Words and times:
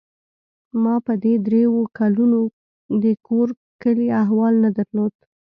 ما 0.83 0.95
په 1.05 1.13
دې 1.23 1.33
درېو 1.47 1.75
کلونو 1.97 2.39
د 3.03 3.05
کور 3.27 3.47
کلي 3.83 4.07
احوال 4.21 4.53
نه 4.63 4.69
درلود. 4.77 5.13